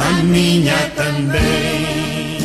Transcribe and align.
a 0.00 0.22
minha 0.22 0.90
também. 0.94 2.40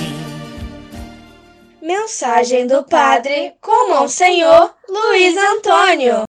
Mensagem 1.81 2.67
do 2.67 2.83
Padre 2.83 3.53
com 3.61 3.89
Monsenhor 3.89 4.75
Luiz 4.89 5.35
Antônio. 5.37 6.23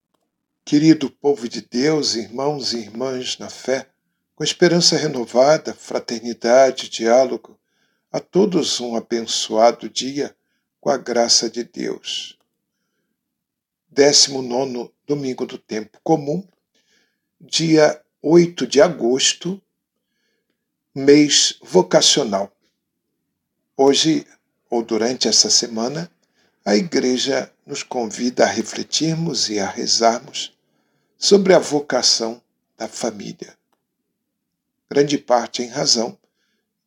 Querido 0.64 1.10
povo 1.10 1.48
de 1.48 1.60
Deus, 1.60 2.14
irmãos 2.14 2.72
e 2.72 2.78
irmãs 2.78 3.38
na 3.38 3.50
fé, 3.50 3.88
com 4.34 4.44
esperança 4.44 4.96
renovada, 4.96 5.74
fraternidade, 5.74 6.88
diálogo, 6.88 7.58
a 8.12 8.20
todos 8.20 8.80
um 8.80 8.96
abençoado 8.96 9.88
dia 9.88 10.34
com 10.80 10.90
a 10.90 10.96
graça 10.96 11.50
de 11.50 11.64
Deus. 11.64 12.38
19 13.88 14.92
Domingo 15.06 15.46
do 15.46 15.58
Tempo 15.58 15.98
Comum, 16.02 16.46
dia 17.40 18.00
8 18.22 18.66
de 18.66 18.80
agosto 18.80 19.60
mês 20.96 21.58
vocacional. 21.60 22.50
Hoje, 23.76 24.26
ou 24.70 24.82
durante 24.82 25.28
essa 25.28 25.50
semana, 25.50 26.10
a 26.64 26.74
Igreja 26.74 27.52
nos 27.66 27.82
convida 27.82 28.44
a 28.44 28.46
refletirmos 28.46 29.50
e 29.50 29.58
a 29.58 29.68
rezarmos 29.68 30.56
sobre 31.18 31.52
a 31.52 31.58
vocação 31.58 32.40
da 32.78 32.88
família. 32.88 33.54
Grande 34.90 35.18
parte 35.18 35.62
em 35.62 35.68
razão 35.68 36.18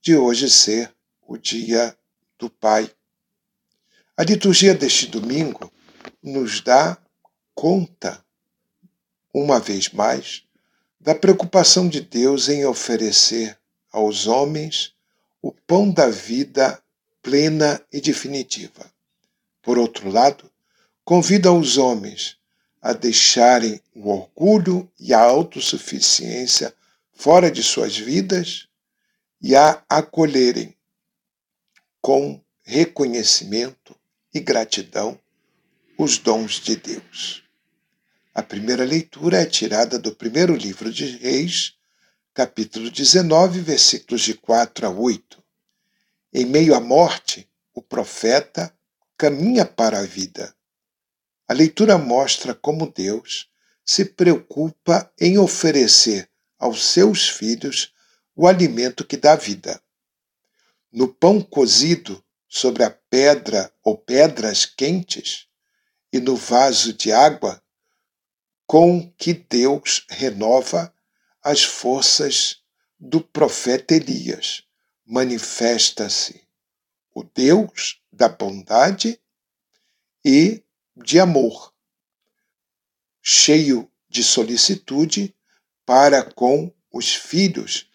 de 0.01 0.17
hoje 0.17 0.49
ser 0.49 0.91
o 1.27 1.37
Dia 1.37 1.95
do 2.39 2.49
Pai. 2.49 2.91
A 4.17 4.23
liturgia 4.23 4.73
deste 4.73 5.05
domingo 5.05 5.71
nos 6.23 6.61
dá 6.61 6.97
conta, 7.53 8.25
uma 9.31 9.59
vez 9.59 9.89
mais, 9.89 10.41
da 10.99 11.13
preocupação 11.13 11.87
de 11.87 12.01
Deus 12.01 12.49
em 12.49 12.65
oferecer 12.65 13.58
aos 13.91 14.27
homens 14.27 14.93
o 15.41 15.51
pão 15.51 15.91
da 15.91 16.09
vida 16.09 16.81
plena 17.21 17.81
e 17.91 18.01
definitiva. 18.01 18.91
Por 19.61 19.77
outro 19.77 20.09
lado, 20.09 20.49
convida 21.03 21.51
os 21.51 21.77
homens 21.77 22.37
a 22.81 22.93
deixarem 22.93 23.81
o 23.93 24.09
orgulho 24.09 24.89
e 24.99 25.13
a 25.13 25.19
autossuficiência 25.19 26.73
fora 27.13 27.51
de 27.51 27.61
suas 27.61 27.97
vidas 27.97 28.67
e 29.41 29.55
a 29.55 29.83
acolherem 29.89 30.75
com 32.01 32.41
reconhecimento 32.63 33.95
e 34.33 34.39
gratidão 34.39 35.19
os 35.97 36.17
dons 36.17 36.59
de 36.61 36.77
Deus. 36.77 37.43
A 38.33 38.41
primeira 38.41 38.85
leitura 38.85 39.41
é 39.41 39.45
tirada 39.45 39.99
do 39.99 40.15
primeiro 40.15 40.55
livro 40.55 40.93
de 40.93 41.17
Reis, 41.17 41.75
capítulo 42.39 42.89
19, 42.89 43.59
versículos 43.59 44.21
de 44.21 44.33
4 44.33 44.87
a 44.87 44.89
8. 44.89 45.43
Em 46.31 46.45
meio 46.45 46.73
à 46.73 46.79
morte, 46.79 47.51
o 47.73 47.81
profeta 47.81 48.73
caminha 49.17 49.65
para 49.65 49.99
a 49.99 50.05
vida. 50.05 50.55
A 51.49 51.53
leitura 51.53 51.97
mostra 51.97 52.55
como 52.55 52.89
Deus 52.93 53.49
se 53.83 54.05
preocupa 54.05 55.11
em 55.19 55.37
oferecer 55.37 56.29
aos 56.57 56.81
seus 56.81 57.27
filhos 57.27 57.93
o 58.33 58.47
alimento 58.47 59.03
que 59.03 59.17
dá 59.17 59.35
vida. 59.35 59.83
No 60.89 61.13
pão 61.13 61.41
cozido 61.41 62.23
sobre 62.47 62.85
a 62.85 62.89
pedra 62.89 63.69
ou 63.83 63.97
pedras 63.97 64.65
quentes 64.65 65.47
e 66.09 66.21
no 66.21 66.37
vaso 66.37 66.93
de 66.93 67.11
água 67.11 67.61
com 68.65 69.11
que 69.17 69.33
Deus 69.33 70.05
renova 70.09 70.93
as 71.49 71.63
forças 71.63 72.59
do 72.99 73.19
profeta 73.19 73.95
Elias. 73.95 74.61
Manifesta-se 75.03 76.43
o 77.11 77.23
Deus 77.23 77.99
da 78.13 78.29
bondade 78.29 79.19
e 80.23 80.63
de 80.95 81.19
amor, 81.19 81.73
cheio 83.19 83.91
de 84.07 84.23
solicitude 84.23 85.35
para 85.87 86.23
com 86.23 86.71
os 86.91 87.15
filhos, 87.15 87.89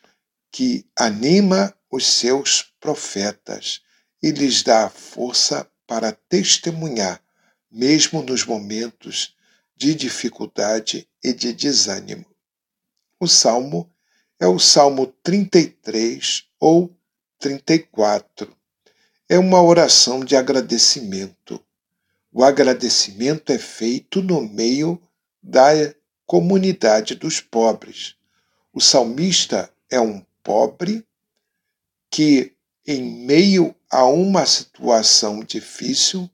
que 0.51 0.85
anima 0.97 1.73
os 1.89 2.05
seus 2.05 2.75
profetas 2.81 3.83
e 4.21 4.33
lhes 4.33 4.65
dá 4.65 4.91
força 4.91 5.71
para 5.87 6.11
testemunhar, 6.11 7.23
mesmo 7.71 8.21
nos 8.21 8.45
momentos 8.45 9.37
de 9.77 9.95
dificuldade 9.95 11.09
e 11.23 11.33
de 11.33 11.53
desânimo. 11.53 12.34
O 13.25 13.27
salmo 13.27 13.91
é 14.39 14.47
o 14.47 14.59
Salmo 14.59 15.07
33 15.23 16.45
ou 16.61 16.95
34. 17.39 18.55
É 19.27 19.39
uma 19.39 19.63
oração 19.63 20.23
de 20.23 20.37
agradecimento. 20.37 21.59
O 22.31 22.45
agradecimento 22.45 23.51
é 23.51 23.57
feito 23.59 24.21
no 24.21 24.43
meio 24.43 25.01
da 25.43 25.71
comunidade 26.27 27.15
dos 27.15 27.41
pobres. 27.41 28.15
O 28.75 28.79
salmista 28.79 29.73
é 29.89 29.99
um 29.99 30.23
pobre 30.43 31.03
que, 32.11 32.53
em 32.87 33.25
meio 33.25 33.75
a 33.91 34.05
uma 34.05 34.45
situação 34.45 35.41
difícil, 35.41 36.29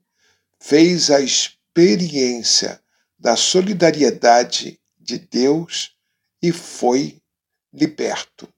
fez 0.59 1.09
a 1.09 1.21
experiência 1.21 2.81
da 3.17 3.37
solidariedade 3.37 4.77
de 4.99 5.17
Deus 5.17 5.95
e 6.41 6.51
foi 6.51 7.21
liberto. 7.73 8.51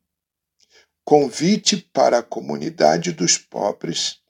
Convite 1.04 1.78
para 1.78 2.20
a 2.20 2.24
comunidade 2.24 3.12
dos 3.12 3.38
pobres 3.38 4.22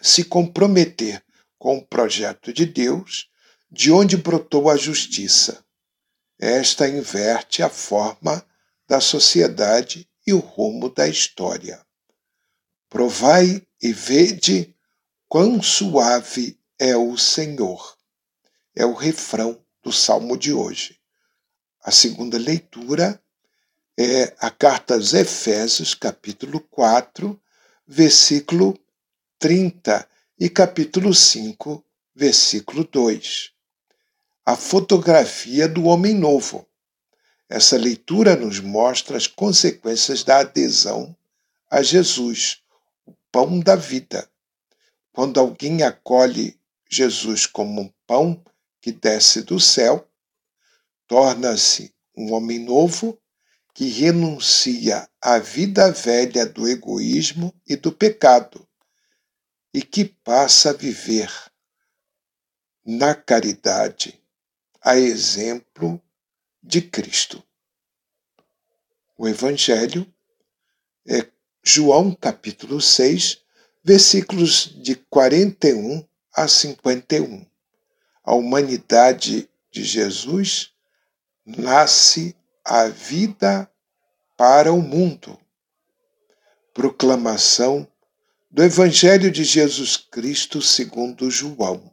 se 0.00 0.24
comprometer 0.24 1.24
com 1.58 1.78
o 1.78 1.86
projeto 1.86 2.52
de 2.52 2.64
Deus, 2.64 3.28
de 3.70 3.90
onde 3.90 4.16
brotou 4.16 4.70
a 4.70 4.76
justiça. 4.76 5.64
Esta 6.38 6.88
inverte 6.88 7.62
a 7.62 7.68
forma 7.68 8.46
da 8.86 9.00
sociedade 9.00 10.08
e 10.26 10.32
o 10.32 10.38
rumo 10.38 10.88
da 10.88 11.08
história. 11.08 11.84
Provai 12.88 13.66
e 13.82 13.92
vede 13.92 14.74
quão 15.28 15.60
suave 15.62 16.58
é 16.78 16.96
o 16.96 17.16
Senhor. 17.18 17.96
É 18.74 18.86
o 18.86 18.94
refrão 18.94 19.60
do 19.82 19.92
salmo 19.92 20.36
de 20.36 20.52
hoje. 20.52 20.97
A 21.82 21.92
segunda 21.92 22.36
leitura 22.36 23.22
é 23.96 24.34
a 24.40 24.50
carta 24.50 24.94
aos 24.94 25.14
Efésios, 25.14 25.94
capítulo 25.94 26.60
4, 26.60 27.40
versículo 27.86 28.76
30 29.38 30.06
e 30.38 30.50
capítulo 30.50 31.14
5, 31.14 31.84
versículo 32.14 32.84
2. 32.84 33.52
A 34.44 34.56
fotografia 34.56 35.68
do 35.68 35.84
homem 35.84 36.14
novo. 36.14 36.66
Essa 37.48 37.76
leitura 37.76 38.34
nos 38.34 38.58
mostra 38.58 39.16
as 39.16 39.28
consequências 39.28 40.24
da 40.24 40.40
adesão 40.40 41.16
a 41.70 41.80
Jesus, 41.80 42.60
o 43.06 43.14
pão 43.30 43.60
da 43.60 43.76
vida. 43.76 44.28
Quando 45.12 45.38
alguém 45.38 45.82
acolhe 45.84 46.58
Jesus 46.90 47.46
como 47.46 47.82
um 47.82 47.92
pão 48.06 48.42
que 48.80 48.90
desce 48.90 49.42
do 49.42 49.60
céu, 49.60 50.07
torna-se 51.08 51.92
um 52.14 52.32
homem 52.32 52.58
novo 52.58 53.18
que 53.74 53.88
renuncia 53.88 55.08
à 55.20 55.38
vida 55.38 55.90
velha 55.90 56.44
do 56.44 56.68
egoísmo 56.68 57.54
e 57.66 57.74
do 57.74 57.90
pecado 57.90 58.68
e 59.72 59.82
que 59.82 60.04
passa 60.04 60.70
a 60.70 60.72
viver 60.72 61.32
na 62.84 63.14
caridade, 63.14 64.20
a 64.80 64.98
exemplo 64.98 66.00
de 66.62 66.82
Cristo. 66.82 67.42
O 69.16 69.26
Evangelho 69.26 70.06
é 71.06 71.26
João 71.62 72.14
capítulo 72.14 72.80
6, 72.80 73.40
versículos 73.82 74.82
de 74.82 74.94
41 74.94 76.06
a 76.34 76.48
51. 76.48 77.46
A 78.24 78.34
humanidade 78.34 79.48
de 79.70 79.84
Jesus 79.84 80.72
nasce 81.56 82.36
a 82.62 82.88
vida 82.88 83.70
para 84.36 84.70
o 84.70 84.82
mundo. 84.82 85.38
Proclamação 86.74 87.88
do 88.50 88.62
Evangelho 88.62 89.30
de 89.30 89.44
Jesus 89.44 89.96
Cristo 89.96 90.60
segundo 90.60 91.30
João. 91.30 91.90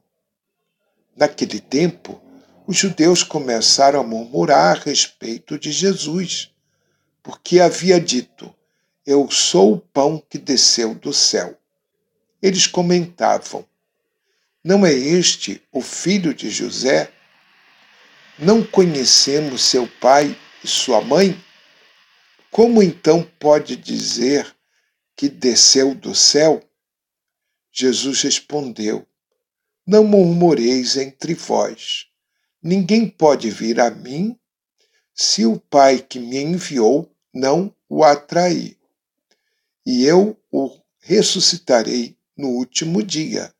Naquele 1.15 1.61
tempo, 1.61 2.21
os 2.67 2.75
judeus 2.75 3.23
começaram 3.23 4.01
a 4.01 4.03
murmurar 4.03 4.75
a 4.75 4.79
respeito 4.79 5.57
de 5.57 5.71
Jesus, 5.71 6.51
porque 7.23 7.61
havia 7.61 7.99
dito: 7.99 8.53
Eu 9.05 9.31
sou 9.31 9.73
o 9.73 9.79
pão 9.79 10.21
que 10.29 10.37
desceu 10.37 10.93
do 10.93 11.13
céu. 11.13 11.57
Eles 12.41 12.67
comentavam: 12.67 13.65
Não 14.61 14.85
é 14.85 14.91
este 14.91 15.63
o 15.71 15.81
filho 15.81 16.33
de 16.33 16.49
José? 16.49 17.09
Não 18.37 18.65
conhecemos 18.65 19.63
seu 19.63 19.87
pai 19.87 20.37
e 20.61 20.67
sua 20.67 20.99
mãe? 20.99 21.41
Como 22.51 22.83
então 22.83 23.23
pode 23.39 23.77
dizer 23.77 24.53
que 25.15 25.29
desceu 25.29 25.95
do 25.95 26.13
céu? 26.13 26.61
Jesus 27.71 28.21
respondeu: 28.23 29.07
Não 29.87 30.03
murmureis 30.03 30.97
entre 30.97 31.33
vós. 31.33 32.07
Ninguém 32.61 33.07
pode 33.07 33.49
vir 33.49 33.79
a 33.79 33.89
mim 33.89 34.37
se 35.13 35.45
o 35.45 35.57
Pai 35.57 35.99
que 35.99 36.19
me 36.19 36.37
enviou 36.37 37.09
não 37.33 37.73
o 37.87 38.03
atrair. 38.03 38.77
E 39.85 40.03
eu 40.03 40.37
o 40.51 40.77
ressuscitarei 40.99 42.17
no 42.35 42.49
último 42.49 43.01
dia. 43.01 43.53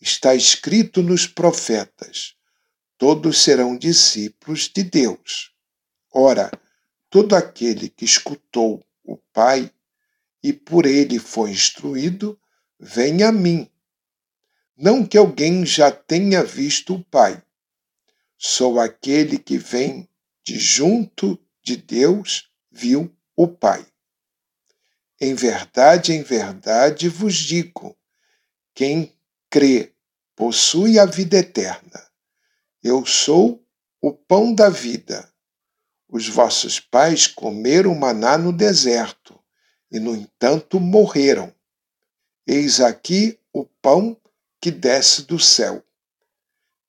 Está 0.00 0.34
escrito 0.34 1.02
nos 1.02 1.28
profetas: 1.28 2.34
todos 3.00 3.42
serão 3.42 3.78
discípulos 3.78 4.68
de 4.68 4.82
Deus. 4.82 5.54
Ora, 6.12 6.50
todo 7.08 7.34
aquele 7.34 7.88
que 7.88 8.04
escutou 8.04 8.84
o 9.02 9.16
Pai 9.32 9.72
e 10.42 10.52
por 10.52 10.84
ele 10.84 11.18
foi 11.18 11.50
instruído, 11.50 12.38
vem 12.78 13.22
a 13.22 13.32
mim. 13.32 13.70
Não 14.76 15.06
que 15.06 15.16
alguém 15.16 15.64
já 15.64 15.90
tenha 15.90 16.44
visto 16.44 16.96
o 16.96 17.02
Pai. 17.02 17.42
Sou 18.36 18.78
aquele 18.78 19.38
que 19.38 19.56
vem 19.56 20.06
de 20.44 20.58
junto 20.58 21.42
de 21.62 21.78
Deus, 21.78 22.50
viu 22.70 23.10
o 23.34 23.48
Pai. 23.48 23.86
Em 25.18 25.34
verdade, 25.34 26.12
em 26.12 26.22
verdade 26.22 27.08
vos 27.08 27.34
digo: 27.34 27.96
quem 28.74 29.16
crê 29.48 29.94
possui 30.36 30.98
a 30.98 31.06
vida 31.06 31.38
eterna. 31.38 32.09
Eu 32.82 33.04
sou 33.04 33.62
o 34.00 34.12
pão 34.12 34.54
da 34.54 34.70
vida. 34.70 35.30
Os 36.08 36.28
vossos 36.28 36.80
pais 36.80 37.26
comeram 37.26 37.94
maná 37.94 38.38
no 38.38 38.52
deserto 38.52 39.38
e, 39.90 40.00
no 40.00 40.16
entanto, 40.16 40.80
morreram. 40.80 41.54
Eis 42.46 42.80
aqui 42.80 43.38
o 43.52 43.64
pão 43.64 44.16
que 44.60 44.70
desce 44.70 45.22
do 45.22 45.38
céu. 45.38 45.84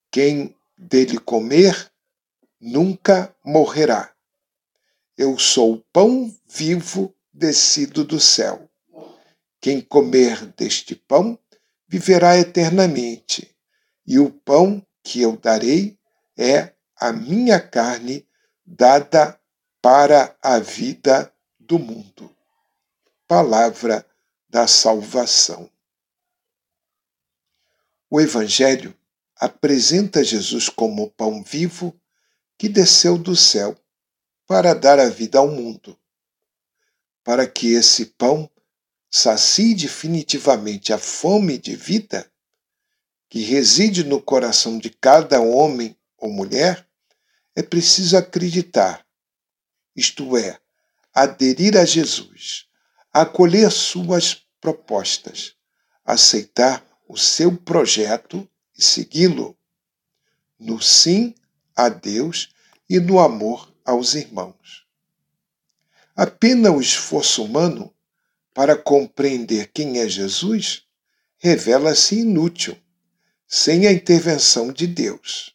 Quem 0.09 0.55
dele 0.77 1.17
comer 1.17 1.91
nunca 2.59 3.35
morrerá. 3.43 4.13
Eu 5.17 5.38
sou 5.38 5.73
o 5.73 5.83
pão 5.91 6.33
vivo 6.47 7.13
descido 7.33 8.05
do 8.05 8.19
céu. 8.19 8.69
Quem 9.59 9.81
comer 9.81 10.45
deste 10.53 10.95
pão 10.95 11.38
viverá 11.88 12.38
eternamente, 12.38 13.53
e 14.07 14.17
o 14.17 14.31
pão 14.31 14.83
que 15.03 15.21
eu 15.21 15.38
darei 15.38 15.98
é 16.38 16.74
a 16.95 17.12
minha 17.12 17.59
carne 17.59 18.27
dada 18.65 19.39
para 19.81 20.36
a 20.42 20.59
vida 20.59 21.33
do 21.59 21.80
mundo 21.80 22.31
palavra 23.31 24.06
da 24.50 24.68
salvação. 24.68 25.71
O 28.09 28.19
Evangelho 28.19 28.94
apresenta 29.38 30.21
Jesus 30.21 30.68
como 30.68 31.03
o 31.03 31.09
pão 31.09 31.42
vivo 31.42 31.98
que 32.57 32.68
desceu 32.68 33.18
do 33.18 33.33
céu 33.33 33.74
para 34.45 34.74
dar 34.74 35.00
a 35.00 35.07
vida 35.07 35.39
ao 35.39 35.48
mundo. 35.48 35.98
Para 37.24 37.48
que 37.48 37.71
esse 37.71 38.07
pão 38.07 38.51
sacie 39.09 39.75
definitivamente 39.75 40.92
a 40.92 40.98
fome 40.98 41.57
de 41.57 41.74
vida 41.74 42.30
que 43.31 43.42
reside 43.42 44.04
no 44.04 44.22
coração 44.22 44.78
de 44.78 44.92
cada 44.92 45.42
homem 45.42 45.98
ou 46.19 46.30
mulher, 46.30 46.88
é 47.56 47.63
preciso 47.63 48.16
acreditar, 48.16 49.04
isto 49.95 50.38
é, 50.38 50.60
aderir 51.12 51.75
a 51.75 51.83
Jesus 51.83 52.69
acolher 53.13 53.69
suas 53.72 54.45
propostas, 54.62 55.54
aceitar 56.06 56.86
o 57.07 57.18
seu 57.18 57.56
projeto 57.57 58.48
e 58.78 58.81
segui-lo, 58.81 59.57
no 60.57 60.81
sim 60.81 61.36
a 61.75 61.89
Deus 61.89 62.54
e 62.89 63.00
no 63.00 63.19
amor 63.19 63.74
aos 63.84 64.13
irmãos. 64.13 64.86
Apenas 66.16 66.72
o 66.74 66.80
esforço 66.80 67.44
humano 67.44 67.94
para 68.54 68.77
compreender 68.77 69.72
quem 69.74 70.00
é 70.00 70.07
Jesus 70.07 70.84
revela-se 71.38 72.19
inútil, 72.19 72.77
sem 73.53 73.86
a 73.86 73.92
intervenção 73.92 74.71
de 74.71 74.88
Deus. 74.88 75.53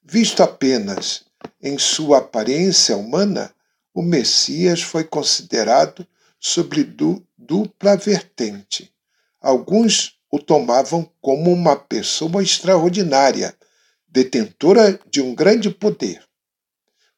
Visto 0.00 0.44
apenas 0.44 1.24
em 1.60 1.76
sua 1.76 2.18
aparência 2.18 2.96
humana, 2.96 3.52
o 3.92 4.00
Messias 4.00 4.80
foi 4.80 5.02
considerado 5.02 6.06
sobre 6.38 6.84
du 6.84 7.26
dupla 7.36 7.96
vertente. 7.96 8.94
Alguns 9.40 10.20
o 10.30 10.38
tomavam 10.38 11.10
como 11.20 11.52
uma 11.52 11.74
pessoa 11.74 12.40
extraordinária, 12.40 13.58
detentora 14.06 15.00
de 15.10 15.20
um 15.20 15.34
grande 15.34 15.70
poder. 15.70 16.24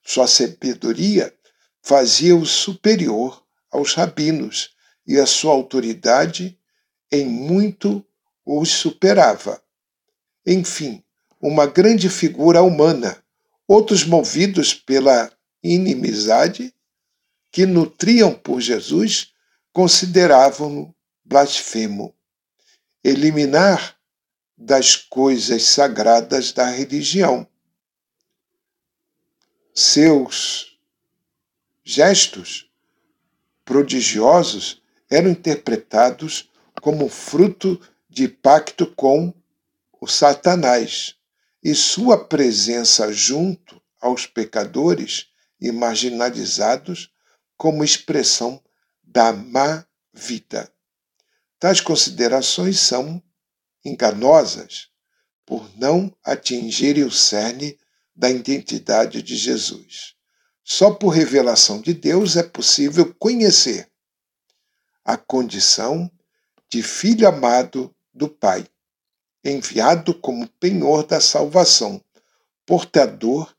Sua 0.03 0.27
sabedoria 0.27 1.35
fazia-o 1.83 2.47
superior 2.47 3.45
aos 3.71 3.93
rabinos 3.93 4.71
e 5.07 5.21
a 5.21 5.27
sua 5.27 5.53
autoridade 5.53 6.59
em 7.13 7.27
muito 7.27 8.03
os 8.43 8.71
superava. 8.71 9.63
Enfim, 10.47 11.03
uma 11.41 11.67
grande 11.67 12.09
figura 12.09 12.63
humana, 12.63 13.21
outros 13.67 14.05
movidos 14.05 14.73
pela 14.73 15.33
inimizade 15.61 16.73
que 17.51 17.67
nutriam 17.67 18.33
por 18.33 18.61
Jesus 18.61 19.33
consideravam-no 19.73 20.95
blasfemo. 21.25 22.15
Eliminar 23.03 23.97
das 24.57 24.95
coisas 24.95 25.65
sagradas 25.65 26.53
da 26.53 26.67
religião. 26.67 27.47
Seus 29.75 30.79
gestos 31.85 32.71
prodigiosos 33.65 34.81
eram 35.11 35.31
interpretados 35.31 36.51
como 36.81 37.09
fruto 37.09 37.81
de 38.09 38.29
pacto 38.29 38.87
com 38.95 39.35
o 40.01 40.07
Satanás, 40.07 41.15
e 41.63 41.75
sua 41.75 42.25
presença 42.25 43.13
junto 43.13 43.83
aos 44.01 44.25
pecadores 44.25 45.27
e 45.61 45.73
marginalizados 45.73 47.11
como 47.57 47.83
expressão 47.83 48.63
da 49.03 49.33
má 49.33 49.85
vida. 50.13 50.71
Tais 51.59 51.81
considerações 51.81 52.79
são 52.79 53.23
enganosas 53.85 54.89
por 55.45 55.69
não 55.77 56.15
atingirem 56.23 57.05
o 57.05 57.11
cerne 57.11 57.79
da 58.15 58.31
identidade 58.31 59.23
de 59.23 59.37
Jesus. 59.37 60.15
Só 60.63 60.93
por 60.93 61.11
revelação 61.11 61.81
de 61.81 61.95
Deus 61.95 62.37
é 62.37 62.43
possível 62.43 63.15
conhecer 63.19 63.91
a 65.05 65.17
condição 65.17 66.11
de 66.69 66.83
filho 66.83 67.29
amado 67.29 67.95
do 68.13 68.29
Pai, 68.29 68.67
enviado 69.51 70.15
como 70.15 70.49
penhor 70.49 71.07
da 71.07 71.21
salvação, 71.21 72.03
portador 72.65 73.55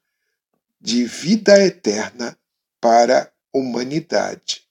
de 0.80 1.06
vida 1.06 1.64
eterna 1.64 2.38
para 2.80 3.32
humanidade 3.54 4.68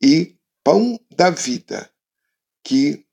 e 0.00 0.36
pão 0.62 0.98
da 1.10 1.30
vida, 1.30 1.90
que 2.62 3.04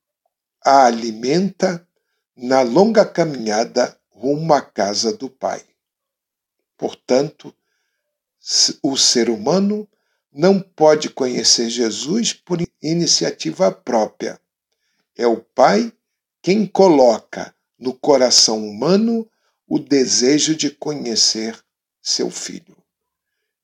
a 0.64 0.86
alimenta 0.86 1.88
na 2.36 2.62
longa 2.62 3.06
caminhada 3.06 3.98
rumo 4.10 4.54
à 4.54 4.62
casa 4.62 5.16
do 5.16 5.30
Pai. 5.30 5.64
Portanto, 6.78 7.56
o 8.84 8.98
ser 8.98 9.30
humano 9.30 9.88
não 10.32 10.60
pode 10.60 11.10
conhecer 11.10 11.70
Jesus 11.70 12.34
por 12.34 12.60
iniciativa 12.82 13.72
própria. 13.72 14.40
É 15.18 15.26
o 15.26 15.38
Pai 15.38 15.94
quem 16.46 16.68
coloca 16.68 17.56
no 17.76 17.92
coração 17.92 18.70
humano 18.70 19.28
o 19.68 19.80
desejo 19.80 20.56
de 20.56 20.70
conhecer 20.70 21.60
seu 22.00 22.30
filho. 22.30 22.78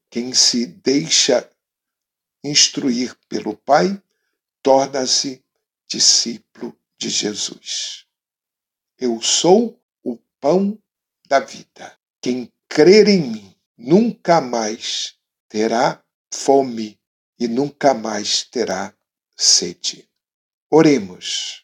Quem 0.10 0.34
se 0.34 0.66
deixa 0.66 1.48
instruir 2.44 3.16
pelo 3.30 3.56
Pai 3.56 4.02
torna-se 4.64 5.46
discípulo 5.88 6.76
de 6.98 7.12
Jesus. 7.12 8.08
Eu 8.98 9.22
sou 9.22 9.80
o 10.04 10.18
pão 10.40 10.76
da 11.28 11.40
vida. 11.40 11.96
Quem 12.20 12.52
crer 12.68 13.08
em 13.08 13.22
mim 13.22 13.56
nunca 13.78 14.42
mais 14.42 15.20
terá 15.48 16.04
fome 16.34 17.00
e 17.38 17.48
nunca 17.48 17.94
mais 17.94 18.44
terá 18.44 18.92
sede. 19.38 20.10
Oremos. 20.68 21.64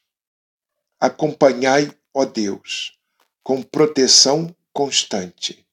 Acompanhai, 1.00 1.92
ó 2.14 2.26
Deus, 2.26 2.98
com 3.44 3.62
proteção 3.62 4.56
constante, 4.74 5.66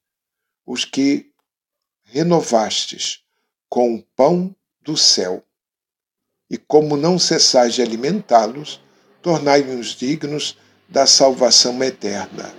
os 0.65 0.85
que 0.85 1.31
renovastes 2.03 3.23
com 3.67 3.95
o 3.95 4.03
pão 4.15 4.55
do 4.81 4.95
céu. 4.95 5.43
E 6.49 6.57
como 6.57 6.95
não 6.95 7.17
cessais 7.17 7.73
de 7.73 7.81
alimentá-los, 7.81 8.79
tornai-nos 9.21 9.95
dignos 9.95 10.57
da 10.87 11.07
salvação 11.07 11.83
eterna. 11.83 12.53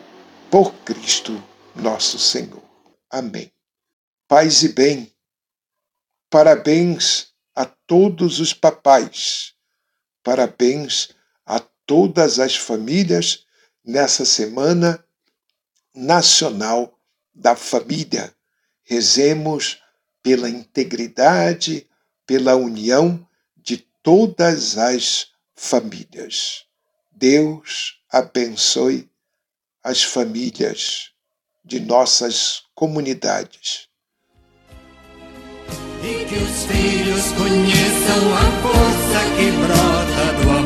Por 0.50 0.74
Cristo 0.84 1.42
nosso 1.74 2.18
Senhor. 2.18 2.62
Amém. 3.08 3.52
Paz 4.28 4.62
e 4.64 4.68
bem. 4.68 5.12
Parabéns 6.28 7.32
a 7.54 7.64
todos 7.64 8.40
os 8.40 8.52
papais. 8.52 9.54
Parabéns 10.22 11.15
todas 11.86 12.38
as 12.38 12.56
famílias 12.56 13.44
nessa 13.84 14.24
Semana 14.24 15.02
Nacional 15.94 16.98
da 17.34 17.54
Família. 17.54 18.34
Rezemos 18.82 19.80
pela 20.22 20.50
integridade, 20.50 21.88
pela 22.26 22.56
união 22.56 23.26
de 23.56 23.78
todas 24.02 24.76
as 24.76 25.28
famílias. 25.54 26.64
Deus 27.12 27.94
abençoe 28.10 29.08
as 29.82 30.02
famílias 30.02 31.12
de 31.64 31.80
nossas 31.80 32.62
comunidades. 32.74 33.88
E 36.02 36.24
que 36.26 36.34
os 36.36 36.64
filhos 36.66 37.32
conheçam 37.32 38.34
a 38.34 38.46
força 38.62 39.20
que 39.36 39.50
brota 39.52 40.42
do 40.42 40.50
amor. 40.50 40.65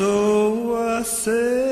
Abençoa, 0.00 1.04
Senhor. 1.04 1.69